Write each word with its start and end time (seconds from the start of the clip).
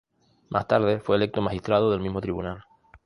Más 0.49 0.67
tarde 0.67 0.99
fue 0.99 1.15
electo 1.15 1.41
Magistrado 1.43 1.91
del 1.91 1.99
mismo 1.99 2.21
tribunal. 2.21 2.63